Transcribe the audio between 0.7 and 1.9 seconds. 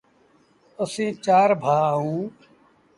اسيٚݩ چآر ڀآ